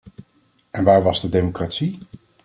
[0.71, 1.99] En waar was de democratie?